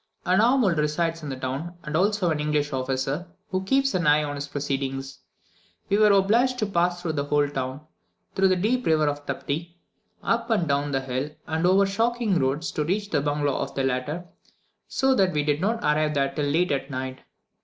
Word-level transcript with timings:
An 0.25 0.41
aumil 0.41 0.71
resides 0.75 1.21
in 1.21 1.29
the 1.29 1.35
town, 1.35 1.75
and 1.83 1.95
also 1.95 2.31
an 2.31 2.39
English 2.39 2.73
officer, 2.73 3.27
who 3.51 3.63
keeps 3.63 3.93
an 3.93 4.07
eye 4.07 4.23
on 4.23 4.33
his 4.33 4.47
proceedings. 4.47 5.19
We 5.89 5.99
were 5.99 6.09
obliged 6.11 6.57
to 6.57 6.65
pass 6.65 6.99
through 7.03 7.13
the 7.13 7.25
whole 7.25 7.47
town, 7.47 7.81
through 8.33 8.47
the 8.47 8.55
deep 8.55 8.87
river 8.87 9.05
Taptai, 9.13 9.75
up 10.23 10.49
and 10.49 10.67
down 10.67 10.91
hill, 10.91 11.29
and 11.45 11.67
over 11.67 11.85
shocking 11.85 12.39
roads, 12.39 12.71
to 12.71 12.83
reach 12.83 13.11
the 13.11 13.21
bungalow 13.21 13.55
of 13.57 13.75
the 13.75 13.83
latter, 13.83 14.25
so 14.87 15.13
that 15.13 15.33
we 15.33 15.43
did 15.43 15.61
not 15.61 15.83
arrive 15.83 16.15
there 16.15 16.33
till 16.33 16.45
late 16.45 16.71
at 16.71 16.89
night. 16.89 17.19